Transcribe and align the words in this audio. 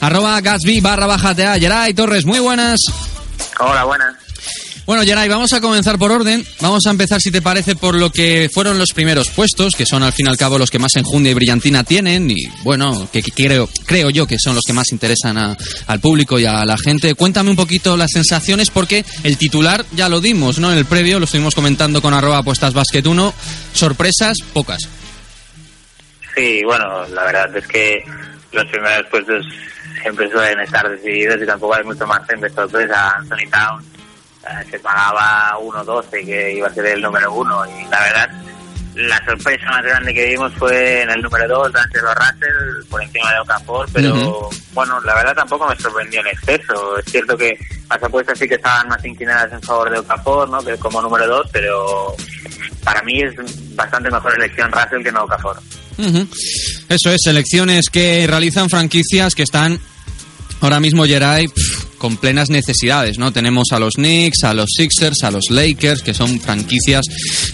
Arroba 0.00 0.40
Gatsby 0.40 0.80
barra 0.80 1.06
bajatea. 1.06 1.58
Geray 1.58 1.94
Torres, 1.94 2.24
muy 2.24 2.38
buenas. 2.38 2.80
Hola, 3.60 3.84
buenas. 3.84 4.14
Bueno, 4.86 5.02
Geray, 5.02 5.28
vamos 5.28 5.52
a 5.52 5.60
comenzar 5.60 5.98
por 5.98 6.10
orden. 6.12 6.42
Vamos 6.60 6.86
a 6.86 6.90
empezar, 6.90 7.20
si 7.20 7.30
te 7.30 7.42
parece, 7.42 7.76
por 7.76 7.94
lo 7.94 8.10
que 8.10 8.48
fueron 8.54 8.78
los 8.78 8.92
primeros 8.94 9.28
puestos, 9.28 9.74
que 9.76 9.84
son 9.84 10.02
al 10.02 10.14
fin 10.14 10.24
y 10.26 10.30
al 10.30 10.38
cabo 10.38 10.56
los 10.56 10.70
que 10.70 10.78
más 10.78 10.96
enjundia 10.96 11.32
y 11.32 11.34
brillantina 11.34 11.84
tienen, 11.84 12.30
y 12.30 12.46
bueno, 12.62 13.06
que, 13.12 13.22
que 13.22 13.30
creo, 13.32 13.68
creo 13.84 14.08
yo 14.08 14.26
que 14.26 14.38
son 14.38 14.54
los 14.54 14.64
que 14.66 14.72
más 14.72 14.90
interesan 14.90 15.36
a- 15.36 15.54
al 15.88 16.00
público 16.00 16.38
y 16.38 16.46
a 16.46 16.64
la 16.64 16.78
gente. 16.78 17.14
Cuéntame 17.14 17.50
un 17.50 17.56
poquito 17.56 17.98
las 17.98 18.12
sensaciones, 18.12 18.70
porque 18.70 19.04
el 19.24 19.36
titular 19.36 19.84
ya 19.92 20.08
lo 20.08 20.22
dimos, 20.22 20.58
¿no? 20.58 20.72
En 20.72 20.78
el 20.78 20.86
previo 20.86 21.18
lo 21.18 21.26
estuvimos 21.26 21.54
comentando 21.54 22.00
con 22.00 22.14
arroba 22.14 22.38
apuestas 22.38 22.72
basket 22.72 23.06
1. 23.06 23.34
Sorpresas, 23.74 24.38
pocas. 24.54 24.88
Sí, 26.34 26.62
bueno, 26.64 27.06
la 27.08 27.24
verdad 27.24 27.54
es 27.54 27.66
que 27.66 27.98
los 28.52 28.64
primeros 28.70 29.06
puestos 29.10 29.44
siempre 29.98 30.30
suelen 30.30 30.60
estar 30.60 30.88
decididos 30.88 31.40
y 31.42 31.46
tampoco 31.46 31.74
hay 31.74 31.84
mucho 31.84 32.06
más 32.06 32.26
de 32.26 32.50
sorpresa. 32.50 33.16
Anthony 33.16 33.50
Town 33.50 33.84
eh, 34.44 34.64
se 34.70 34.78
pagaba 34.78 35.56
1.12 35.60 36.24
que 36.24 36.54
iba 36.54 36.68
a 36.68 36.74
ser 36.74 36.86
el 36.86 37.02
número 37.02 37.32
uno 37.32 37.64
y 37.66 37.84
la 37.88 38.00
verdad 38.00 38.30
la 38.98 39.24
sorpresa 39.24 39.66
más 39.66 39.84
grande 39.84 40.12
que 40.12 40.26
vimos 40.26 40.52
fue 40.54 41.02
en 41.02 41.10
el 41.10 41.22
número 41.22 41.46
2, 41.46 41.72
D'Angelo 41.72 42.12
Russell, 42.14 42.88
por 42.90 43.00
encima 43.00 43.32
de 43.32 43.40
Okafor, 43.40 43.88
pero 43.92 44.14
Ujú. 44.14 44.50
bueno, 44.72 45.00
la 45.02 45.14
verdad 45.14 45.36
tampoco 45.36 45.68
me 45.68 45.76
sorprendió 45.76 46.20
en 46.20 46.26
exceso. 46.28 46.98
Es 46.98 47.04
cierto 47.04 47.36
que 47.36 47.56
las 47.88 48.02
apuestas 48.02 48.36
sí 48.38 48.48
que 48.48 48.56
estaban 48.56 48.88
más 48.88 49.04
inclinadas 49.04 49.52
en 49.52 49.62
favor 49.62 49.90
de 49.90 50.00
Okafor, 50.00 50.48
¿no? 50.50 50.60
Que 50.64 50.76
como 50.78 51.00
número 51.00 51.28
2, 51.28 51.46
pero 51.52 52.16
para 52.82 53.00
mí 53.02 53.22
es 53.22 53.34
bastante 53.76 54.10
mejor 54.10 54.34
elección 54.34 54.72
Russell 54.72 55.04
que 55.04 55.12
no 55.12 55.22
Okafor. 55.22 55.58
Ujú. 55.98 56.28
Eso 56.88 57.10
es, 57.10 57.18
selecciones 57.22 57.90
que 57.90 58.26
realizan 58.26 58.68
franquicias 58.68 59.34
que 59.36 59.44
están 59.44 59.78
ahora 60.60 60.80
mismo, 60.80 61.04
Geray, 61.04 61.46
con 61.98 62.16
plenas 62.16 62.48
necesidades, 62.48 63.18
¿no? 63.18 63.32
Tenemos 63.32 63.68
a 63.72 63.78
los 63.78 63.94
Knicks, 63.94 64.44
a 64.44 64.54
los 64.54 64.70
Sixers, 64.74 65.24
a 65.24 65.30
los 65.30 65.50
Lakers, 65.50 66.02
que 66.02 66.14
son 66.14 66.40
franquicias 66.40 67.06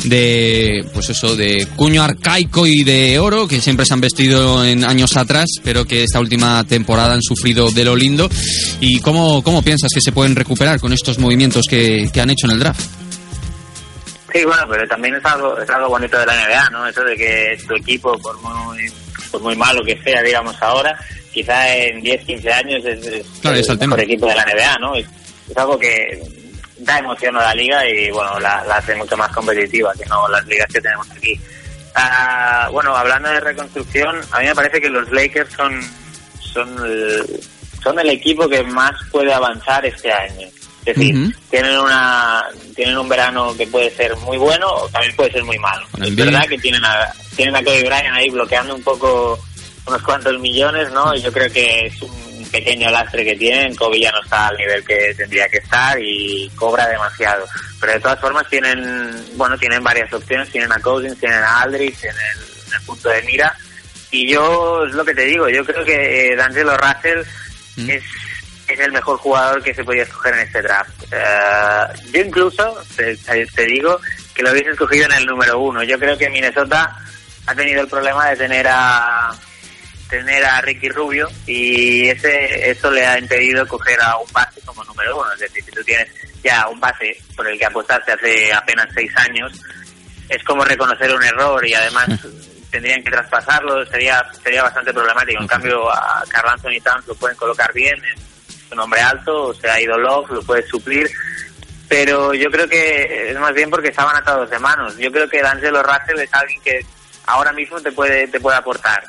de, 0.04 0.86
pues 0.92 1.10
eso, 1.10 1.34
de 1.34 1.66
cuño 1.76 2.02
arcaico 2.02 2.66
y 2.66 2.84
de 2.84 3.18
oro, 3.18 3.48
que 3.48 3.60
siempre 3.60 3.86
se 3.86 3.94
han 3.94 4.00
vestido 4.00 4.64
en 4.64 4.84
años 4.84 5.16
atrás, 5.16 5.48
pero 5.62 5.86
que 5.86 6.04
esta 6.04 6.20
última 6.20 6.64
temporada 6.64 7.14
han 7.14 7.22
sufrido 7.22 7.70
de 7.70 7.84
lo 7.84 7.96
lindo. 7.96 8.28
¿Y 8.80 9.00
cómo, 9.00 9.42
cómo 9.42 9.62
piensas 9.62 9.90
que 9.92 10.00
se 10.00 10.12
pueden 10.12 10.36
recuperar 10.36 10.78
con 10.78 10.92
estos 10.92 11.18
movimientos 11.18 11.66
que, 11.68 12.08
que 12.12 12.20
han 12.20 12.30
hecho 12.30 12.46
en 12.46 12.52
el 12.52 12.60
draft? 12.60 12.84
Sí, 14.32 14.44
bueno, 14.44 14.64
pero 14.68 14.86
también 14.88 15.14
es 15.14 15.24
algo, 15.24 15.56
es 15.60 15.70
algo 15.70 15.88
bonito 15.88 16.18
de 16.18 16.26
la 16.26 16.34
NBA, 16.34 16.70
¿no? 16.70 16.86
Eso 16.88 17.04
de 17.04 17.16
que 17.16 17.56
tu 17.68 17.74
equipo, 17.76 18.18
por 18.18 18.36
muy, 18.40 18.92
por 19.30 19.40
muy 19.40 19.54
malo 19.54 19.84
que 19.84 19.96
sea, 20.02 20.22
digamos 20.22 20.60
ahora, 20.60 20.98
quizá 21.34 21.76
en 21.76 22.00
10, 22.00 22.24
15 22.24 22.52
años 22.52 22.84
es, 22.84 23.06
es 23.06 23.26
Claro, 23.40 23.58
el 23.58 23.78
mejor 23.78 24.00
equipo 24.00 24.26
de 24.26 24.34
la 24.36 24.44
NBA, 24.44 24.78
¿no? 24.78 24.94
Es, 24.94 25.06
es 25.50 25.56
algo 25.56 25.78
que 25.78 26.22
da 26.78 26.98
emoción 26.98 27.36
a 27.36 27.42
la 27.42 27.54
liga 27.54 27.88
y, 27.88 28.10
bueno, 28.10 28.38
la, 28.38 28.64
la 28.64 28.76
hace 28.76 28.94
mucho 28.94 29.16
más 29.16 29.30
competitiva 29.32 29.92
que 29.98 30.06
no 30.06 30.28
las 30.28 30.46
ligas 30.46 30.68
que 30.72 30.80
tenemos 30.80 31.10
aquí. 31.10 31.38
Ah, 31.94 32.68
bueno, 32.72 32.96
hablando 32.96 33.28
de 33.28 33.40
reconstrucción, 33.40 34.20
a 34.30 34.40
mí 34.40 34.46
me 34.46 34.54
parece 34.54 34.80
que 34.80 34.88
los 34.88 35.10
Lakers 35.10 35.52
son, 35.52 35.80
son, 36.40 36.68
el, 36.84 37.40
son 37.82 37.98
el 37.98 38.10
equipo 38.10 38.48
que 38.48 38.62
más 38.62 38.92
puede 39.10 39.32
avanzar 39.32 39.84
este 39.86 40.12
año. 40.12 40.48
Es 40.84 40.96
decir, 40.96 41.34
tienen 41.48 41.78
una 41.78 42.44
tienen 42.76 42.98
un 42.98 43.08
verano 43.08 43.56
que 43.56 43.66
puede 43.66 43.90
ser 43.90 44.14
muy 44.18 44.36
bueno 44.36 44.68
o 44.68 44.88
también 44.90 45.16
puede 45.16 45.32
ser 45.32 45.42
muy 45.42 45.58
malo. 45.58 45.86
Es 46.02 46.14
verdad 46.14 46.46
que 46.46 46.58
tienen 46.58 46.84
a, 46.84 47.10
tienen 47.34 47.56
a 47.56 47.64
Kobe 47.64 47.84
Bryant 47.84 48.14
ahí 48.14 48.28
bloqueando 48.28 48.74
un 48.74 48.82
poco 48.82 49.38
unos 49.86 50.02
cuantos 50.02 50.38
millones, 50.40 50.90
¿no? 50.92 51.14
Y 51.14 51.22
yo 51.22 51.32
creo 51.32 51.50
que 51.52 51.86
es 51.86 52.02
un 52.02 52.48
pequeño 52.50 52.90
lastre 52.90 53.24
que 53.24 53.36
tienen. 53.36 53.74
Kobe 53.74 54.00
ya 54.00 54.12
no 54.12 54.22
está 54.22 54.48
al 54.48 54.56
nivel 54.56 54.84
que 54.84 55.14
tendría 55.14 55.48
que 55.48 55.58
estar 55.58 55.98
y 56.00 56.50
cobra 56.56 56.88
demasiado. 56.88 57.44
Pero 57.80 57.92
de 57.92 58.00
todas 58.00 58.20
formas 58.20 58.48
tienen, 58.48 59.12
bueno, 59.36 59.58
tienen 59.58 59.82
varias 59.82 60.12
opciones. 60.12 60.50
Tienen 60.50 60.72
a 60.72 60.78
Cousins, 60.80 61.18
tienen 61.18 61.42
a 61.42 61.62
Aldridge 61.62 62.04
en 62.04 62.10
el, 62.10 62.66
en 62.68 62.74
el 62.74 62.82
punto 62.86 63.08
de 63.08 63.22
mira. 63.22 63.54
Y 64.10 64.28
yo, 64.32 64.84
es 64.86 64.94
lo 64.94 65.04
que 65.04 65.14
te 65.14 65.24
digo, 65.24 65.48
yo 65.48 65.64
creo 65.64 65.84
que 65.84 66.28
eh, 66.28 66.36
D'Angelo 66.36 66.76
Russell 66.76 67.24
Mm. 67.76 67.90
es, 67.90 68.02
es 68.68 68.80
el 68.80 68.92
mejor 68.92 69.18
jugador 69.18 69.62
que 69.62 69.74
se 69.74 69.84
podía 69.84 70.04
escoger 70.04 70.34
en 70.34 70.40
este 70.40 70.62
draft. 70.62 71.02
Eh, 71.10 71.86
yo 72.12 72.20
incluso, 72.20 72.82
te, 72.96 73.16
te 73.16 73.66
digo, 73.66 74.00
que 74.34 74.42
lo 74.42 74.52
hubiese 74.52 74.70
escogido 74.70 75.06
en 75.06 75.12
el 75.12 75.26
número 75.26 75.58
uno. 75.58 75.82
Yo 75.82 75.98
creo 75.98 76.16
que 76.16 76.30
Minnesota 76.30 76.96
ha 77.46 77.54
tenido 77.54 77.82
el 77.82 77.88
problema 77.88 78.28
de 78.30 78.36
tener 78.36 78.66
a 78.68 79.32
tener 80.08 80.44
a 80.44 80.60
Ricky 80.60 80.88
Rubio 80.88 81.28
y 81.46 82.08
ese 82.08 82.70
eso 82.70 82.90
le 82.90 83.06
ha 83.06 83.18
impedido 83.18 83.66
coger 83.66 84.00
a 84.00 84.16
un 84.18 84.30
base 84.32 84.60
como 84.62 84.84
número 84.84 85.18
uno. 85.18 85.32
Es 85.32 85.40
decir, 85.40 85.64
si 85.64 85.70
tú 85.70 85.82
tienes 85.82 86.08
ya 86.42 86.68
un 86.68 86.78
base 86.78 87.16
por 87.36 87.46
el 87.48 87.58
que 87.58 87.66
apostaste 87.66 88.12
hace 88.12 88.52
apenas 88.52 88.88
seis 88.94 89.10
años, 89.16 89.52
es 90.28 90.42
como 90.44 90.64
reconocer 90.64 91.14
un 91.14 91.22
error 91.22 91.66
y 91.66 91.74
además 91.74 92.08
tendrían 92.70 93.02
que 93.02 93.10
traspasarlo, 93.10 93.84
sería 93.86 94.22
sería 94.42 94.62
bastante 94.62 94.92
problemático. 94.92 95.40
En 95.40 95.48
cambio, 95.48 95.90
a 95.90 96.24
Carl 96.28 96.50
Anthony 96.50 96.80
Towns 96.82 97.06
lo 97.06 97.14
pueden 97.14 97.36
colocar 97.36 97.72
bien, 97.72 97.96
es 98.04 98.72
un 98.72 98.80
hombre 98.80 99.00
alto, 99.00 99.48
o 99.48 99.54
sea, 99.54 99.74
ha 99.74 99.80
ido 99.80 99.96
Love, 99.98 100.30
lo 100.30 100.42
puede 100.42 100.66
suplir. 100.66 101.08
Pero 101.88 102.34
yo 102.34 102.50
creo 102.50 102.68
que 102.68 103.30
es 103.30 103.38
más 103.38 103.52
bien 103.52 103.70
porque 103.70 103.88
estaban 103.88 104.16
atados 104.16 104.48
de 104.50 104.58
manos. 104.58 104.96
Yo 104.96 105.12
creo 105.12 105.28
que 105.28 105.42
D'Angelo 105.42 105.82
Russell 105.82 106.18
es 106.18 106.32
alguien 106.32 106.60
que 106.62 106.80
ahora 107.26 107.52
mismo 107.52 107.80
te 107.80 107.92
puede 107.92 108.26
te 108.26 108.40
puede 108.40 108.56
aportar 108.56 109.04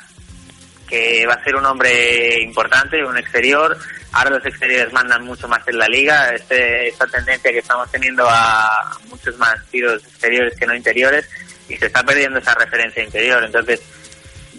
que 0.86 1.26
va 1.26 1.34
a 1.34 1.44
ser 1.44 1.56
un 1.56 1.66
hombre 1.66 2.40
importante, 2.42 3.04
un 3.04 3.18
exterior. 3.18 3.76
Ahora 4.12 4.30
los 4.30 4.46
exteriores 4.46 4.92
mandan 4.92 5.24
mucho 5.24 5.48
más 5.48 5.66
en 5.68 5.78
la 5.78 5.88
liga. 5.88 6.30
Este, 6.30 6.88
esta 6.88 7.06
tendencia 7.06 7.50
que 7.50 7.58
estamos 7.58 7.90
teniendo 7.90 8.26
a 8.28 8.96
muchos 9.08 9.36
más 9.38 9.54
tiros 9.70 10.02
exteriores 10.04 10.58
que 10.58 10.66
no 10.66 10.74
interiores 10.74 11.28
y 11.68 11.76
se 11.76 11.86
está 11.86 12.02
perdiendo 12.04 12.38
esa 12.38 12.54
referencia 12.54 13.02
interior. 13.02 13.42
Entonces, 13.42 13.82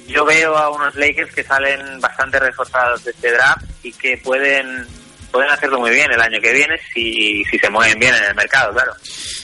yo 0.08 0.26
veo 0.26 0.58
a 0.58 0.70
unos 0.70 0.96
Lakers 0.96 1.34
que 1.34 1.44
salen 1.44 2.00
bastante 2.00 2.40
reforzados 2.40 3.04
de 3.04 3.12
este 3.12 3.32
draft 3.32 3.66
y 3.84 3.92
que 3.94 4.18
pueden 4.18 4.86
pueden 5.32 5.50
hacerlo 5.50 5.80
muy 5.80 5.92
bien 5.92 6.08
el 6.12 6.22
año 6.22 6.40
que 6.42 6.54
viene 6.54 6.76
si, 6.94 7.44
si 7.50 7.58
se 7.58 7.70
mueven 7.70 7.98
bien 8.00 8.14
en 8.16 8.24
el 8.30 8.36
mercado, 8.36 8.74
claro. 8.74 8.94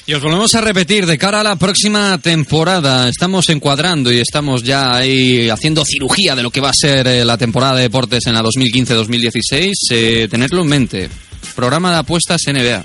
Y 0.06 0.14
os 0.14 0.22
volvemos 0.22 0.54
a 0.56 0.62
repetir, 0.62 1.06
de 1.06 1.18
cara 1.18 1.40
a 1.40 1.44
la 1.44 1.56
próxima 1.56 2.18
temporada, 2.18 3.08
estamos 3.08 3.48
encuadrando 3.50 4.12
y 4.12 4.20
estamos 4.20 4.64
ya 4.64 4.94
ahí 4.94 5.50
haciendo 5.50 5.86
cirugía 5.86 6.36
de 6.36 6.44
lo 6.44 6.52
que 6.52 6.60
va 6.60 6.70
a 6.70 6.74
ser 6.74 7.08
eh, 7.08 7.24
la 7.24 7.38
temporada 7.38 7.76
de 7.76 7.84
deportes 7.84 8.28
en 8.28 8.34
la 8.34 8.42
2015-2016. 8.42 9.72
Eh, 9.92 10.28
tenerlo 10.30 10.62
en 10.62 10.68
mente. 10.68 11.10
Programa 11.56 11.92
de 11.92 11.98
apuestas 12.00 12.42
NBA. 12.48 12.84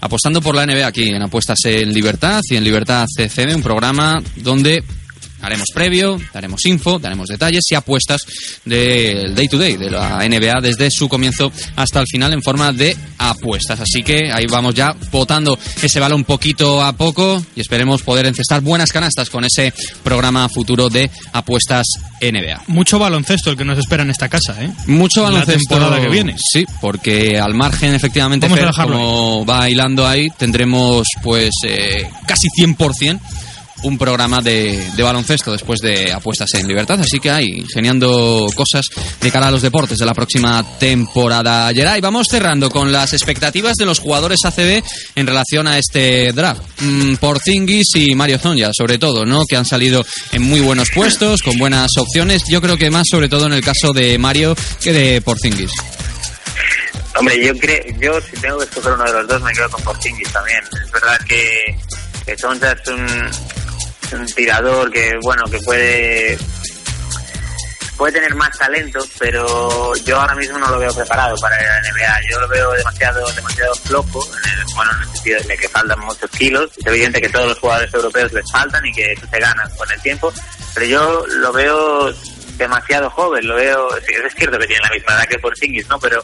Apostando 0.00 0.40
por 0.40 0.54
la 0.54 0.66
NBA 0.66 0.86
aquí 0.86 1.08
en 1.08 1.22
Apuestas 1.22 1.58
en 1.64 1.92
Libertad 1.92 2.40
y 2.48 2.56
en 2.56 2.62
Libertad 2.62 3.06
CFM, 3.06 3.54
un 3.54 3.62
programa 3.62 4.22
donde 4.36 4.84
haremos 5.42 5.66
previo, 5.74 6.20
daremos 6.32 6.64
info, 6.66 6.98
daremos 6.98 7.28
detalles 7.28 7.64
y 7.70 7.74
apuestas 7.74 8.22
del 8.64 9.34
day 9.34 9.48
to 9.48 9.58
day 9.58 9.76
de 9.76 9.90
la 9.90 10.18
NBA 10.28 10.60
desde 10.60 10.90
su 10.90 11.08
comienzo 11.08 11.52
hasta 11.76 12.00
el 12.00 12.06
final 12.06 12.32
en 12.32 12.42
forma 12.42 12.72
de 12.72 12.96
apuestas. 13.18 13.80
Así 13.80 14.02
que 14.02 14.30
ahí 14.32 14.46
vamos 14.50 14.74
ya 14.74 14.94
votando 15.10 15.58
ese 15.82 16.00
balón 16.00 16.24
poquito 16.24 16.82
a 16.82 16.92
poco 16.92 17.42
y 17.54 17.60
esperemos 17.60 18.02
poder 18.02 18.26
encestar 18.26 18.60
buenas 18.60 18.90
canastas 18.90 19.30
con 19.30 19.44
ese 19.44 19.72
programa 20.02 20.48
futuro 20.48 20.88
de 20.88 21.10
apuestas 21.32 21.86
NBA. 22.20 22.62
Mucho 22.68 22.98
baloncesto 22.98 23.50
el 23.50 23.56
que 23.56 23.64
nos 23.64 23.78
espera 23.78 24.02
en 24.02 24.10
esta 24.10 24.28
casa, 24.28 24.56
¿eh? 24.62 24.70
Mucho 24.86 25.22
La 25.22 25.30
baloncesto. 25.30 25.68
temporada 25.68 26.00
que 26.00 26.08
viene. 26.08 26.36
Sí, 26.38 26.64
porque 26.80 27.38
al 27.38 27.54
margen, 27.54 27.94
efectivamente, 27.94 28.48
Fer, 28.48 28.70
como 28.72 29.44
va 29.44 29.68
hilando 29.68 30.06
ahí, 30.06 30.28
tendremos 30.36 31.06
pues 31.22 31.50
eh, 31.64 32.08
casi 32.26 32.48
100% 32.58 33.20
un 33.82 33.98
programa 33.98 34.40
de, 34.40 34.90
baloncesto 34.98 35.52
después 35.52 35.80
de 35.80 36.12
apuestas 36.12 36.54
en 36.54 36.66
libertad. 36.66 37.00
Así 37.00 37.20
que 37.20 37.30
hay 37.30 37.46
ingeniando 37.46 38.46
cosas 38.54 38.86
de 39.20 39.30
cara 39.30 39.48
a 39.48 39.50
los 39.50 39.62
deportes 39.62 39.98
de 39.98 40.06
la 40.06 40.14
próxima 40.14 40.64
temporada. 40.78 41.72
Geray, 41.72 42.00
vamos 42.00 42.28
cerrando 42.28 42.70
con 42.70 42.92
las 42.92 43.12
expectativas 43.12 43.76
de 43.76 43.86
los 43.86 44.00
jugadores 44.00 44.44
ACB 44.44 44.82
en 45.14 45.26
relación 45.26 45.66
a 45.66 45.78
este 45.78 46.32
draft. 46.32 46.62
Mm, 46.80 47.14
y 47.94 48.14
Mario 48.14 48.38
Zonja, 48.38 48.70
sobre 48.72 48.98
todo, 48.98 49.24
¿no? 49.24 49.44
Que 49.48 49.56
han 49.56 49.64
salido 49.64 50.04
en 50.32 50.42
muy 50.42 50.60
buenos 50.60 50.90
puestos, 50.90 51.42
con 51.42 51.58
buenas 51.58 51.90
opciones. 51.98 52.42
Yo 52.48 52.60
creo 52.60 52.76
que 52.76 52.90
más 52.90 53.06
sobre 53.10 53.28
todo 53.28 53.46
en 53.46 53.52
el 53.52 53.62
caso 53.62 53.92
de 53.92 54.18
Mario 54.18 54.56
que 54.80 54.92
de 54.92 55.20
Porzingis. 55.20 55.72
Hombre, 57.18 57.44
yo 57.44 57.56
creo, 57.58 57.82
yo 58.00 58.20
si 58.20 58.40
tengo 58.40 58.58
que 58.58 58.64
escoger 58.64 58.92
uno 58.92 59.04
de 59.04 59.12
los 59.12 59.28
dos 59.28 59.42
me 59.42 59.52
quedo 59.52 59.70
con 59.70 59.82
Porzingis 59.84 60.32
también. 60.32 60.60
Es 60.84 60.90
verdad 60.90 61.18
que, 61.26 61.78
que 62.26 62.32
es 62.32 62.44
un, 62.44 62.58
un 64.12 64.26
tirador 64.26 64.90
que, 64.90 65.18
bueno, 65.22 65.44
que 65.50 65.58
puede 65.60 66.38
puede 67.96 68.12
tener 68.12 68.34
más 68.34 68.56
talento, 68.58 69.00
pero 69.18 69.94
yo 69.96 70.20
ahora 70.20 70.34
mismo 70.34 70.58
no 70.58 70.70
lo 70.70 70.78
veo 70.78 70.92
preparado 70.94 71.36
para 71.40 71.56
la 71.56 71.80
NBA. 71.80 72.20
Yo 72.30 72.40
lo 72.40 72.48
veo 72.48 72.72
demasiado 72.72 73.26
demasiado 73.32 73.74
flojo, 73.74 74.26
en 74.36 74.50
el, 74.50 74.74
bueno, 74.74 74.90
en 74.92 75.02
el 75.02 75.14
sentido 75.14 75.40
de 75.42 75.56
que 75.56 75.68
faltan 75.68 76.00
muchos 76.00 76.30
kilos. 76.30 76.70
Es 76.76 76.86
evidente 76.86 77.20
que 77.20 77.28
todos 77.28 77.48
los 77.48 77.58
jugadores 77.58 77.92
europeos 77.94 78.32
les 78.32 78.50
faltan 78.52 78.84
y 78.86 78.92
que 78.92 79.14
se 79.16 79.40
ganan 79.40 79.70
con 79.76 79.90
el 79.90 80.00
tiempo, 80.02 80.32
pero 80.74 80.86
yo 80.86 81.26
lo 81.26 81.52
veo 81.52 82.12
demasiado 82.58 83.10
joven, 83.10 83.46
lo 83.46 83.54
veo, 83.54 83.96
es 83.96 84.34
cierto 84.34 84.58
que 84.58 84.66
tiene 84.66 84.82
la 84.82 84.94
misma 84.94 85.14
edad 85.14 85.28
que 85.28 85.38
Porzingis, 85.38 85.88
¿no? 85.88 85.98
Pero 85.98 86.22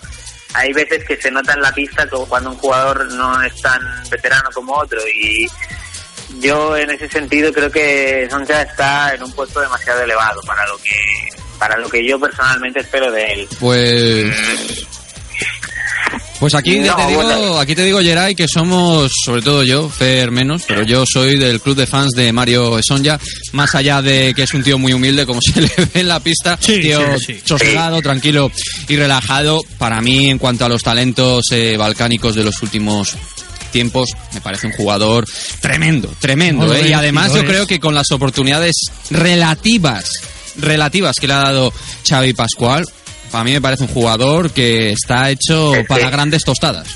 hay 0.55 0.73
veces 0.73 1.05
que 1.05 1.21
se 1.21 1.31
nota 1.31 1.53
en 1.55 1.63
la 1.63 1.73
pista 1.73 2.07
cuando 2.29 2.51
un 2.51 2.57
jugador 2.57 3.05
no 3.13 3.43
es 3.43 3.61
tan 3.61 3.83
veterano 4.11 4.49
como 4.53 4.75
otro 4.75 5.01
y 5.09 5.47
yo 6.41 6.77
en 6.77 6.91
ese 6.91 7.09
sentido 7.09 7.53
creo 7.53 7.71
que 7.71 8.27
Sonja 8.31 8.63
está 8.63 9.15
en 9.15 9.23
un 9.23 9.33
puesto 9.33 9.61
demasiado 9.61 10.03
elevado 10.03 10.41
para 10.43 10.67
lo 10.67 10.77
que 10.79 10.91
para 11.59 11.79
lo 11.79 11.89
que 11.89 12.05
yo 12.07 12.19
personalmente 12.19 12.81
espero 12.81 13.11
de 13.13 13.25
él. 13.33 13.49
Pues 13.61 14.35
pues 16.41 16.57
aquí 16.57 16.81
No, 16.81 16.97
te 16.97 17.07
digo, 17.07 17.23
bueno. 17.23 17.59
aquí 17.61 17.77
te 17.77 17.85
digo, 17.85 18.01
Geray, 18.01 18.35
que 18.35 18.49
somos, 18.49 19.13
sobre 19.25 19.43
todo 19.43 19.63
yo, 19.63 19.89
Fer 19.89 20.33
menos, 20.33 20.65
pero 20.67 20.83
yo 20.83 21.05
soy 21.07 21.39
del 21.39 21.61
club 21.61 21.77
de 21.77 21.87
fans 21.87 22.11
de 22.17 22.33
Mario 22.33 22.81
Sonja, 22.83 23.21
más 23.53 23.77
allá 23.77 24.03
de 24.03 24.35
que 24.35 24.43
es 24.43 24.53
un 24.53 24.65
tío 24.65 24.77
muy 24.77 24.93
humilde, 24.93 25.25
como 25.25 25.41
se 25.55 25.61
le 25.61 25.69
ve 25.69 26.01
en 26.01 26.09
la 26.09 26.19
pista, 26.19 26.59
Sí, 26.61 26.81
tío 26.81 27.17
sí, 27.19 27.27
sí. 27.35 27.43
sosegado, 27.45 28.03
tranquilo 28.03 28.51
y 28.89 28.97
relajado. 28.97 29.63
Para 29.79 30.01
mí, 30.01 30.31
en 30.31 30.39
cuanto 30.39 30.65
a 30.65 30.69
los 30.69 30.83
talentos 30.83 31.45
eh, 31.53 31.77
balcánicos 31.77 32.35
de 32.35 32.43
los 32.43 32.61
últimos 32.61 33.15
tiempos, 33.73 34.11
me 34.33 34.41
parece 34.41 34.69
un 34.69 34.73
jugador 34.75 35.27
tremendo, 35.61 36.15
tremendo. 36.21 36.73
Eh, 36.73 36.89
Y 36.89 36.93
además 36.93 37.35
yo 37.35 37.45
creo 37.45 37.67
que 37.67 37.81
con 37.81 37.95
las 37.95 38.13
oportunidades 38.13 38.77
relativas, 39.11 40.23
relativas 40.57 41.17
que 41.19 41.27
le 41.27 41.33
ha 41.33 41.39
dado 41.39 41.73
Xavi 42.09 42.35
Pascual, 42.35 42.85
para 43.33 43.45
mí 43.45 43.53
me 43.53 43.61
parece 43.61 43.85
un 43.85 43.89
jugador 43.89 44.51
que 44.51 44.93
está 44.93 45.31
hecho 45.31 45.73
para 45.89 46.11
grandes 46.11 46.45
tostadas. 46.45 46.87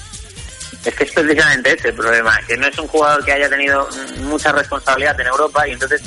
Es 0.85 0.95
que 0.95 1.05
es 1.05 1.11
precisamente 1.11 1.75
ese 1.77 1.89
el 1.89 1.95
problema, 1.95 2.39
que 2.47 2.57
no 2.57 2.69
es 2.69 2.79
un 2.79 2.87
jugador 2.87 3.25
que 3.25 3.33
haya 3.33 3.49
tenido 3.49 3.89
mucha 4.21 4.53
responsabilidad 4.53 5.21
en 5.21 5.27
Europa 5.27 5.67
y 5.67 5.73
entonces 5.73 6.01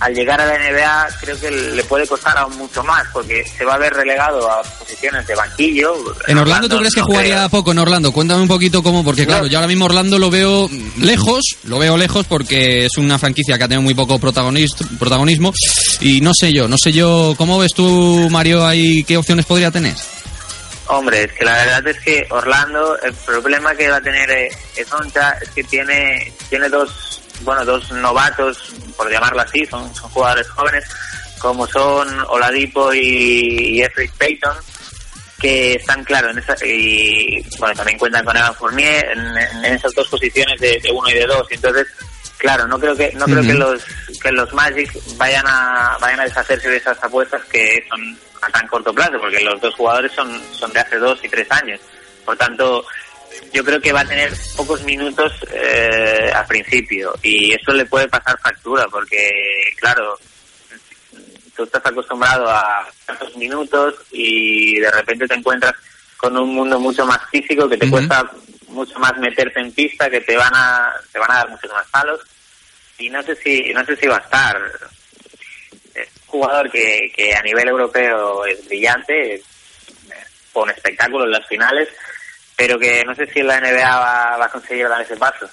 al 0.00 0.14
llegar 0.14 0.40
a 0.40 0.46
la 0.46 0.58
NBA 0.58 1.08
creo 1.20 1.40
que 1.40 1.50
le 1.50 1.82
puede 1.84 2.06
costar 2.06 2.36
aún 2.36 2.56
mucho 2.58 2.84
más 2.84 3.06
porque 3.12 3.44
se 3.46 3.64
va 3.64 3.74
a 3.74 3.78
ver 3.78 3.94
relegado 3.94 4.50
a 4.50 4.62
posiciones 4.62 5.26
de 5.26 5.34
banquillo. 5.34 5.94
¿En 6.26 6.36
Orlando 6.38 6.68
tú 6.68 6.76
crees 6.78 6.94
que 6.94 7.00
no 7.00 7.06
jugaría 7.06 7.36
creo. 7.36 7.48
poco 7.48 7.72
en 7.72 7.78
Orlando? 7.78 8.12
Cuéntame 8.12 8.42
un 8.42 8.48
poquito 8.48 8.82
cómo, 8.82 9.02
porque 9.02 9.26
claro, 9.26 9.46
yo 9.46 9.56
ahora 9.58 9.68
mismo 9.68 9.86
Orlando 9.86 10.18
lo 10.18 10.30
veo 10.30 10.68
lejos, 10.98 11.42
lo 11.64 11.78
veo 11.78 11.96
lejos 11.96 12.26
porque 12.26 12.84
es 12.86 12.96
una 12.98 13.18
franquicia 13.18 13.56
que 13.56 13.64
ha 13.64 13.68
tenido 13.68 13.82
muy 13.82 13.94
poco 13.94 14.18
protagonis- 14.20 14.76
protagonismo 14.98 15.52
y 16.00 16.20
no 16.20 16.32
sé 16.38 16.52
yo, 16.52 16.68
no 16.68 16.76
sé 16.76 16.92
yo, 16.92 17.34
¿cómo 17.38 17.58
ves 17.58 17.72
tú, 17.74 18.28
Mario, 18.30 18.66
ahí 18.66 19.02
qué 19.04 19.16
opciones 19.16 19.46
podría 19.46 19.70
tener? 19.70 19.94
Hombre, 20.88 21.24
es 21.24 21.32
que 21.32 21.44
la 21.44 21.52
verdad 21.52 21.86
es 21.88 21.96
que 22.00 22.26
Orlando, 22.30 22.96
el 23.02 23.12
problema 23.14 23.74
que 23.74 23.88
va 23.88 23.96
a 23.96 24.00
tener 24.00 24.30
eh, 24.30 24.50
Esoncha 24.76 25.32
es 25.42 25.48
que 25.50 25.64
tiene, 25.64 26.32
tiene 26.48 26.68
dos, 26.68 27.20
bueno, 27.42 27.64
dos 27.64 27.90
novatos, 27.92 28.74
por 28.96 29.10
llamarlo 29.10 29.42
así, 29.42 29.64
son, 29.66 29.94
son 29.94 30.10
jugadores 30.10 30.48
jóvenes, 30.48 30.84
como 31.38 31.66
son 31.66 32.08
Oladipo 32.28 32.92
y, 32.94 32.98
y 32.98 33.78
Jeffrey 33.78 34.08
Payton, 34.18 34.56
que 35.38 35.74
están, 35.74 36.02
claro, 36.04 36.30
en 36.30 36.38
esa, 36.38 36.56
y 36.64 37.44
bueno, 37.58 37.74
también 37.74 37.98
cuentan 37.98 38.24
con 38.24 38.36
Evan 38.36 38.54
Fournier 38.54 39.06
en, 39.10 39.64
en 39.64 39.74
esas 39.74 39.92
dos 39.94 40.08
posiciones 40.08 40.58
de, 40.60 40.80
de 40.80 40.90
uno 40.90 41.08
y 41.10 41.14
de 41.14 41.26
dos. 41.26 41.46
Entonces, 41.50 41.86
claro, 42.38 42.66
no 42.66 42.78
creo 42.78 42.96
que 42.96 43.12
no 43.12 43.26
creo 43.26 43.42
que 43.42 43.54
los 43.54 43.84
que 44.22 44.32
los 44.32 44.52
Magic 44.54 44.90
vayan 45.16 45.44
a 45.46 45.98
vayan 46.00 46.20
a 46.20 46.24
deshacerse 46.24 46.70
de 46.70 46.78
esas 46.78 47.02
apuestas 47.02 47.44
que 47.44 47.84
son 47.88 48.18
a 48.42 48.50
tan 48.50 48.66
corto 48.66 48.94
plazo, 48.94 49.18
porque 49.20 49.40
los 49.40 49.60
dos 49.60 49.74
jugadores 49.74 50.12
son 50.12 50.42
son 50.52 50.72
de 50.72 50.80
hace 50.80 50.96
dos 50.96 51.18
y 51.22 51.28
tres 51.28 51.50
años. 51.50 51.80
Por 52.24 52.36
tanto, 52.36 52.84
yo 53.52 53.64
creo 53.64 53.80
que 53.80 53.92
va 53.92 54.00
a 54.00 54.08
tener 54.08 54.32
pocos 54.56 54.82
minutos 54.82 55.32
eh, 55.52 56.30
al 56.34 56.46
principio. 56.46 57.14
Y 57.22 57.54
eso 57.54 57.72
le 57.72 57.86
puede 57.86 58.08
pasar 58.08 58.38
factura, 58.40 58.86
porque 58.90 59.30
claro, 59.78 60.18
tú 61.54 61.64
estás 61.64 61.84
acostumbrado 61.86 62.48
a 62.48 62.86
tantos 63.06 63.36
minutos 63.36 63.94
y 64.12 64.78
de 64.78 64.90
repente 64.90 65.26
te 65.26 65.34
encuentras 65.34 65.74
con 66.16 66.36
un 66.36 66.54
mundo 66.54 66.78
mucho 66.78 67.06
más 67.06 67.20
físico 67.30 67.68
que 67.68 67.76
te 67.76 67.90
cuesta 67.90 68.30
mucho 68.68 68.98
más 68.98 69.16
meterte 69.18 69.60
en 69.60 69.72
pista, 69.72 70.10
que 70.10 70.20
te 70.20 70.36
van 70.36 70.52
a 70.54 70.92
te 71.12 71.18
van 71.18 71.30
a 71.30 71.36
dar 71.36 71.48
muchos 71.48 71.72
más 71.72 71.88
palos. 71.88 72.20
Y 72.98 73.10
no 73.10 73.22
sé 73.22 73.34
si 73.36 73.72
no 73.72 73.84
sé 73.84 73.96
si 73.96 74.06
va 74.06 74.16
a 74.16 74.20
estar. 74.20 74.60
Es 75.94 76.08
un 76.08 76.26
jugador 76.26 76.70
que, 76.70 77.10
que 77.14 77.34
a 77.34 77.42
nivel 77.42 77.68
europeo 77.68 78.44
es 78.44 78.66
brillante, 78.66 79.42
fue 80.52 80.64
un 80.64 80.70
espectáculo 80.70 81.24
en 81.24 81.32
las 81.32 81.46
finales, 81.46 81.88
pero 82.56 82.78
que 82.78 83.04
no 83.04 83.14
sé 83.14 83.26
si 83.32 83.42
la 83.42 83.60
NBA 83.60 83.98
va, 83.98 84.36
va 84.38 84.46
a 84.46 84.50
conseguir 84.50 84.88
dar 84.88 85.02
ese 85.02 85.16
paso. 85.16 85.46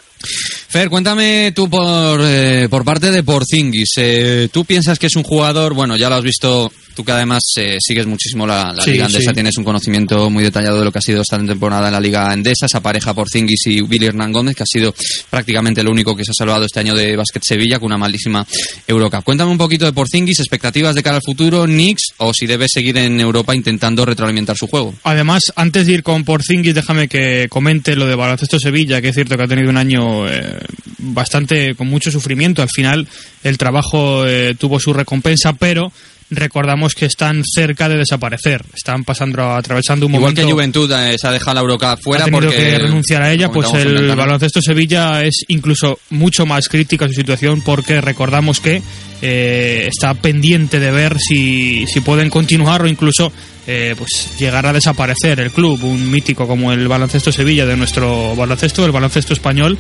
Fer, 0.73 0.89
cuéntame 0.89 1.51
tú 1.53 1.69
por, 1.69 2.19
eh, 2.23 2.67
por 2.67 2.83
parte 2.83 3.11
de 3.11 3.21
Porzingis. 3.21 3.91
Eh, 3.97 4.50
¿Tú 4.51 4.65
piensas 4.65 4.97
que 4.97 5.05
es 5.05 5.15
un 5.15 5.21
jugador, 5.21 5.75
bueno, 5.75 5.95
ya 5.97 6.09
lo 6.09 6.15
has 6.15 6.23
visto, 6.23 6.71
tú 6.95 7.04
que 7.04 7.12
además 7.12 7.42
eh, 7.57 7.78
sigues 7.80 8.06
muchísimo 8.06 8.45
la, 8.45 8.74
la 8.74 8.84
Sí, 8.84 8.92
Liga 8.92 9.06
Endesa, 9.06 9.30
sí. 9.30 9.34
tienes 9.34 9.57
un 9.57 9.63
conocimiento 9.63 10.30
muy 10.30 10.44
detallado 10.44 10.80
de 10.80 10.86
lo 10.86 10.92
que 10.92 11.00
ha 11.00 11.01
sido 11.01 11.22
esta 11.22 11.38
temporada 11.38 11.88
en 11.88 11.94
la 11.94 12.00
Liga 12.00 12.34
Endesa, 12.34 12.66
esa 12.66 12.81
pareja 12.81 13.13
Porzingis 13.13 13.68
y 13.68 13.81
Billy 13.81 14.07
Hernán 14.07 14.31
Gómez, 14.31 14.56
que 14.56 14.63
ha 14.63 14.68
sido 14.68 14.94
prácticamente 15.30 15.81
el 15.81 15.88
único 15.88 16.16
que 16.16 16.24
se 16.24 16.31
ha 16.31 16.34
salvado 16.34 16.66
este 16.66 16.80
año 16.80 16.94
de 16.95 17.16
Básquet 17.16 17.44
Sevilla 17.45 17.80
con 17.80 17.88
una 17.88 17.98
malísima 17.98 18.45
Eurocup. 18.88 19.24
Cuéntame 19.24 19.51
un 19.51 19.57
poquito 19.57 19.86
de 19.86 19.94
Porzingis, 19.94 20.40
expectativas 20.40 20.95
de 20.95 21.04
cara 21.04 21.18
al 21.18 21.24
futuro, 21.24 21.66
Knicks, 21.66 22.13
o 22.18 22.34
si 22.34 22.45
debe 22.45 22.68
seguir 22.68 22.98
en 22.98 23.19
Europa 23.19 23.56
intentando 23.56 24.06
retroalimentar 24.06 24.57
su 24.57 24.68
juego. 24.68 24.94
Además, 25.04 25.44
antes 25.56 25.88
de 25.88 25.94
ir 25.94 26.04
con 26.04 26.24
Porzingis, 26.24 26.75
déjame 26.75 27.07
que 27.07 27.48
comente 27.50 27.95
lo 27.95 28.06
de 28.06 28.16
Baloncesto 28.16 28.60
Sevilla, 28.60 29.01
que 29.01 29.10
es 29.10 29.16
cierto 29.16 29.38
que 29.38 29.44
ha 29.44 29.48
tenido 29.48 29.69
un 29.69 29.78
año 29.78 30.28
eh, 30.28 30.60
bastante 31.00 31.75
con 31.75 31.88
mucho 31.88 32.12
sufrimiento. 32.12 32.62
Al 32.62 32.69
final, 32.69 33.07
el 33.44 33.57
trabajo 33.57 34.25
eh, 34.25 34.56
tuvo 34.57 34.80
su 34.80 34.94
recompensa, 34.94 35.54
pero 35.54 35.92
recordamos 36.35 36.94
que 36.94 37.06
están 37.06 37.44
cerca 37.44 37.89
de 37.89 37.97
desaparecer. 37.97 38.63
Están 38.74 39.03
pasando, 39.03 39.53
atravesando 39.53 40.06
un 40.06 40.13
Igual 40.13 40.33
momento. 40.33 40.47
que 40.47 40.53
Juventud 40.53 40.91
eh, 40.91 41.18
se 41.18 41.27
ha 41.27 41.31
dejado 41.31 41.56
la 41.56 41.62
Eurocup 41.62 42.02
fuera 42.02 42.23
ha 42.23 42.25
tenido 42.25 42.49
porque 42.49 42.57
que 42.57 42.80
renunciar 42.80 43.21
a 43.21 43.31
ella, 43.31 43.49
pues 43.49 43.73
el 43.73 44.16
baloncesto 44.16 44.61
Sevilla 44.61 45.23
es 45.23 45.45
incluso 45.47 45.99
mucho 46.09 46.45
más 46.45 46.69
crítica 46.69 47.07
su 47.07 47.13
situación 47.13 47.61
porque 47.61 48.02
recordamos 48.02 48.59
que 48.59 48.81
eh, 49.21 49.87
está 49.87 50.13
pendiente 50.16 50.80
de 50.80 50.92
ver 50.92 51.18
si, 51.19 51.85
si 51.87 52.02
pueden 52.02 52.30
continuar 52.30 52.81
o 52.81 52.87
incluso 52.87 53.31
eh, 53.66 53.95
pues 53.97 54.37
llegar 54.37 54.66
a 54.66 54.73
desaparecer 54.73 55.40
el 55.40 55.52
club, 55.52 55.81
un 55.83 56.11
mítico 56.11 56.45
como 56.45 56.73
el 56.73 56.87
baloncesto 56.90 57.31
Sevilla 57.31 57.66
de 57.66 57.78
nuestro 57.78 58.35
baloncesto, 58.35 58.85
el 58.85 58.92
baloncesto 58.92 59.33
español. 59.33 59.78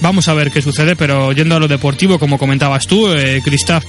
Vamos 0.00 0.28
a 0.28 0.34
ver 0.34 0.50
qué 0.50 0.60
sucede, 0.60 0.96
pero 0.96 1.32
yendo 1.32 1.56
a 1.56 1.60
lo 1.60 1.68
deportivo, 1.68 2.18
como 2.18 2.38
comentabas 2.38 2.86
tú, 2.86 3.10
eh, 3.12 3.40
Christoph 3.42 3.84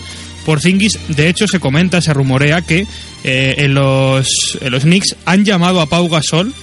Porzingis, 0.46 0.98
de 1.10 1.28
hecho 1.28 1.48
se 1.48 1.60
comenta, 1.60 2.00
se 2.02 2.14
rumorea 2.14 2.62
que 2.62 2.86
eh, 3.24 3.56
en, 3.58 3.74
los, 3.74 4.58
en 4.62 4.72
los 4.72 4.84
Knicks 4.84 5.16
han 5.26 5.44
llamado 5.44 5.82
a 5.82 5.88
Pau 5.88 6.08
Gasol 6.08 6.54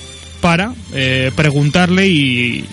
para 0.40 0.72
eh, 0.94 1.30
preguntarle 1.36 2.06
y 2.08 2.64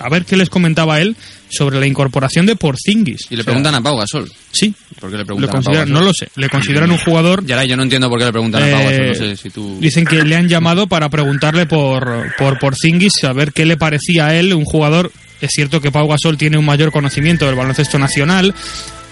a 0.00 0.08
ver 0.08 0.24
qué 0.24 0.36
les 0.36 0.48
comentaba 0.50 1.00
él 1.00 1.14
sobre 1.50 1.78
la 1.78 1.86
incorporación 1.86 2.46
de 2.46 2.56
Porzingis. 2.56 3.26
Y 3.30 3.36
le 3.36 3.42
O 3.42 3.44
sea, 3.44 3.52
preguntan 3.52 3.74
a 3.76 3.80
Pau 3.82 3.96
Gasol. 3.96 4.30
Sí, 4.50 4.74
¿Por 4.98 5.10
qué 5.10 5.18
le 5.18 5.24
preguntan 5.24 5.50
a 5.50 5.62
Pau 5.62 5.72
Gasol? 5.74 5.92
no 5.92 6.00
lo 6.00 6.12
sé, 6.12 6.28
le 6.36 6.48
consideran 6.48 6.90
un 6.90 6.98
jugador 6.98 7.44
Yaray, 7.46 7.68
yo 7.68 7.76
no 7.76 7.82
entiendo 7.84 8.08
por 8.08 8.18
qué 8.18 8.24
le 8.24 8.32
preguntan 8.32 8.62
a 8.62 8.70
Pau 8.70 8.78
Gasol. 8.84 8.92
eh, 9.04 9.08
No 9.08 9.14
sé 9.14 9.36
si 9.36 9.50
tú... 9.50 9.78
Dicen 9.80 10.04
que 10.04 10.24
le 10.24 10.34
han 10.34 10.48
llamado 10.48 10.86
para 10.88 11.08
preguntarle 11.10 11.66
por, 11.66 12.34
por 12.38 12.58
Porzingis, 12.58 13.22
a 13.24 13.32
ver 13.34 13.52
qué 13.52 13.66
le 13.66 13.76
parecía 13.76 14.26
a 14.28 14.34
él, 14.34 14.52
un 14.54 14.64
jugador. 14.64 15.12
Es 15.44 15.52
cierto 15.52 15.80
que 15.80 15.92
Pau 15.92 16.08
Gasol 16.08 16.36
tiene 16.36 16.58
un 16.58 16.64
mayor 16.64 16.90
conocimiento 16.90 17.46
del 17.46 17.54
baloncesto 17.54 17.98
nacional, 17.98 18.54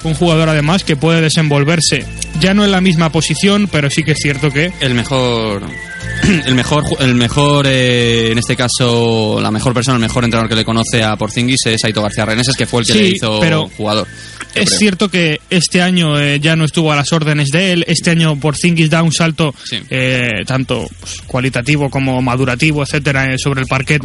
un 0.03 0.15
jugador 0.15 0.49
además 0.49 0.83
que 0.83 0.97
puede 0.97 1.21
desenvolverse 1.21 2.07
ya 2.41 2.55
no 2.55 2.65
en 2.65 2.73
la 2.73 2.81
misma 2.81 3.13
posición, 3.13 3.69
pero 3.71 3.91
sí 3.91 4.03
que 4.03 4.13
es 4.13 4.19
cierto 4.19 4.51
que 4.51 4.73
El 4.81 4.95
mejor... 4.95 5.63
el 6.47 6.55
mejor, 6.55 6.85
el 7.01 7.15
mejor 7.15 7.67
eh, 7.69 8.31
en 8.33 8.39
este 8.39 8.57
caso, 8.57 9.39
la 9.41 9.51
mejor 9.51 9.75
persona, 9.75 9.97
el 9.97 10.01
mejor 10.03 10.25
entrenador 10.25 10.49
que 10.49 10.57
le 10.57 10.65
conoce 10.65 11.03
a 11.03 11.17
Porzingis 11.17 11.67
es 11.67 11.85
Aito 11.85 12.03
García 12.03 12.25
Reneses, 12.25 12.57
que 12.57 12.67
fue 12.67 12.81
el 12.83 12.87
que 12.87 12.93
Sí, 12.93 12.99
le 13.01 13.09
hizo 13.09 13.41
pero 13.41 13.69
jugador. 13.77 14.07
Es 14.55 14.69
creo. 14.69 14.79
cierto 14.79 15.09
que 15.09 15.41
este 15.51 15.81
año 15.83 16.19
eh, 16.21 16.39
ya 16.39 16.57
no 16.57 16.65
estuvo 16.65 16.93
a 16.93 16.97
las 16.97 17.13
órdenes 17.13 17.49
de 17.49 17.73
él. 17.73 17.85
Este 17.89 18.11
año 18.11 18.39
Porzingis 18.39 18.91
da 18.91 19.03
un 19.03 19.13
salto 19.13 19.55
Sí. 19.65 19.79
eh, 19.91 20.29
tanto 20.47 20.87
pues, 21.01 21.23
cualitativo 21.27 21.89
como 21.91 22.21
madurativo, 22.23 22.83
etcétera, 22.83 23.33
eh, 23.33 23.39
sobre 23.39 23.63
el 23.63 23.67
parquet 23.67 24.03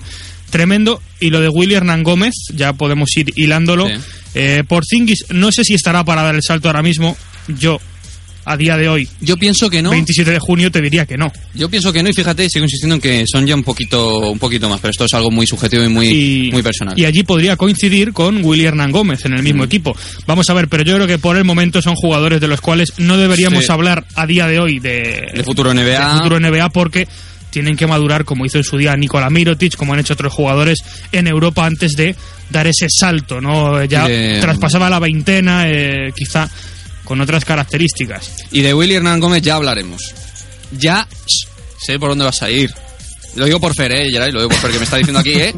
tremendo. 0.49 1.01
Y 1.19 1.29
lo 1.29 1.41
de 1.41 1.49
Willy 1.49 1.75
Hernán 1.75 2.03
Gómez, 2.03 2.33
ya 2.53 2.73
podemos 2.73 3.09
ir 3.17 3.31
hilándolo. 3.35 3.87
Sí. 3.87 3.93
Eh, 4.35 4.63
Porzingis, 4.67 5.25
no 5.31 5.51
sé 5.51 5.63
si 5.65 5.73
estará 5.73 6.03
para 6.05 6.23
dar 6.23 6.35
el 6.35 6.43
salto 6.43 6.69
ahora 6.69 6.81
mismo. 6.83 7.17
Yo, 7.47 7.79
a 8.49 8.55
día 8.57 8.77
de 8.77 8.87
hoy, 8.87 9.07
Yo 9.21 9.35
pienso 9.37 9.69
que 9.69 9.81
no. 9.81 9.89
27 9.91 10.31
de 10.31 10.39
junio, 10.39 10.71
te 10.71 10.81
diría 10.81 11.05
que 11.05 11.17
no. 11.17 11.31
Yo 11.53 11.69
pienso 11.69 11.91
que 11.91 12.01
no 12.01 12.09
y 12.09 12.13
fíjate, 12.13 12.49
sigo 12.49 12.63
insistiendo 12.65 12.95
en 12.95 13.01
que 13.01 13.25
son 13.29 13.45
ya 13.45 13.55
un 13.55 13.63
poquito, 13.63 14.29
un 14.31 14.39
poquito 14.39 14.69
más, 14.69 14.79
pero 14.79 14.91
esto 14.91 15.05
es 15.05 15.13
algo 15.13 15.29
muy 15.31 15.45
subjetivo 15.45 15.83
y 15.83 15.89
muy, 15.89 16.07
y, 16.07 16.51
muy 16.51 16.61
personal. 16.63 16.97
y 16.97 17.03
allí 17.05 17.23
podría 17.23 17.57
coincidir 17.57 18.13
con 18.13 18.43
Willy 18.43 18.65
Hernán 18.65 18.91
Gómez 18.91 19.25
en 19.25 19.33
el 19.33 19.43
mismo 19.43 19.63
Mm. 19.63 19.65
equipo. 19.65 19.97
Vamos 20.25 20.49
a 20.49 20.53
ver, 20.53 20.67
pero 20.69 20.83
yo 20.83 20.95
creo 20.95 21.07
que 21.07 21.17
por 21.17 21.35
el 21.35 21.43
momento 21.43 21.81
son 21.81 21.95
jugadores 21.95 22.39
de 22.39 22.47
los 22.47 22.61
cuales 22.61 22.93
no 22.97 23.17
deberíamos 23.17 23.65
Sí. 23.65 23.71
hablar 23.71 24.05
a 24.15 24.25
día 24.25 24.47
de 24.47 24.59
hoy 24.59 24.79
de, 24.79 25.27
de 25.33 25.43
futuro 25.43 25.71
NBA. 25.73 26.13
de 26.13 26.17
futuro 26.17 26.39
NBA 26.39 26.69
porque 26.69 27.07
tienen 27.49 27.75
que 27.75 27.87
madurar 27.87 28.23
como 28.23 28.45
hizo 28.45 28.57
en 28.59 28.63
su 28.63 28.77
día 28.77 28.95
Nikola 28.95 29.29
Mirotic, 29.29 29.75
como 29.75 29.93
han 29.93 29.99
hecho 29.99 30.13
otros 30.13 30.31
jugadores 30.33 30.77
en 31.11 31.27
Europa 31.27 31.65
antes 31.65 31.93
de 31.93 32.15
dar 32.49 32.67
ese 32.67 32.87
salto, 32.89 33.41
¿no? 33.41 33.83
Ya 33.85 34.05
traspasaba 34.39 34.89
la 34.89 34.99
veintena, 34.99 35.63
eh, 35.67 36.11
quizá 36.15 36.49
con 37.07 37.21
otras 37.21 37.45
características. 37.45 38.31
Y 38.51 38.61
de 38.61 38.73
Willy 38.73 38.95
Hernán 38.95 39.19
Gómez 39.21 39.41
ya 39.41 39.55
hablaremos. 39.55 40.01
Ya 40.77 41.07
sé 41.79 41.97
por 41.97 42.09
dónde 42.09 42.25
vas 42.25 42.41
a 42.43 42.49
ir. 42.49 42.73
Lo 43.35 43.45
digo 43.45 43.59
por 43.59 43.73
Fer, 43.73 43.91
eh, 43.93 44.09
Geray, 44.11 44.31
lo 44.31 44.39
digo 44.39 44.49
por 44.49 44.59
Fer, 44.59 44.71
que 44.71 44.77
me 44.79 44.83
está 44.83 44.97
diciendo 44.97 45.19
aquí, 45.19 45.33
eh. 45.33 45.53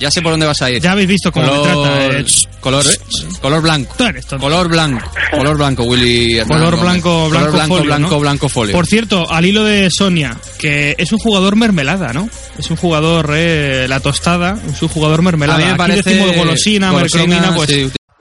Ya 0.00 0.10
sé 0.10 0.22
por 0.22 0.32
dónde 0.32 0.46
vas 0.46 0.60
a 0.60 0.70
ir. 0.70 0.82
Ya 0.82 0.92
habéis 0.92 1.08
visto 1.08 1.30
cómo 1.30 1.46
me 1.46 1.62
trata. 1.62 2.18
eh, 2.18 2.24
color, 2.60 2.84
eh, 2.86 2.98
color 3.40 3.62
blanco. 3.62 3.94
Color 4.40 4.68
blanco. 4.68 5.10
Color 5.30 5.56
blanco, 5.56 5.82
Willy 5.84 6.38
Hernán 6.38 6.48
Color 6.58 6.70
Gómez. 6.76 6.82
blanco, 6.82 7.10
Color 7.10 7.30
blanco, 7.30 7.50
blanco, 7.52 7.74
folio, 7.74 7.84
blanco, 7.84 8.10
¿no? 8.10 8.20
blanco 8.20 8.48
folio. 8.48 8.72
Por 8.72 8.86
cierto, 8.86 9.30
al 9.30 9.44
hilo 9.46 9.62
de 9.64 9.88
Sonia, 9.90 10.36
que 10.58 10.96
es 10.98 11.12
un 11.12 11.18
jugador 11.18 11.54
mermelada, 11.56 12.12
¿no? 12.12 12.28
Es 12.58 12.70
un 12.70 12.76
jugador, 12.76 13.30
eh, 13.36 13.86
la 13.88 14.00
tostada, 14.00 14.58
es 14.72 14.82
un 14.82 14.88
jugador 14.88 15.22
mermelada. 15.22 15.58
A 15.58 15.60
mí 15.60 15.64
me 15.66 15.70
Aquí 15.72 15.78
parece 15.78 16.10
decimos 16.10 16.36
golosina, 16.36 16.90
golosina, 16.90 17.24
mercromina, 17.24 17.54
pues 17.54 17.70
sí. 17.70 17.90